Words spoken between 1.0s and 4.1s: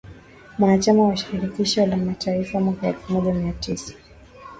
wa Shirikisho la Mataifa mwaka elfu Moja mia Tisa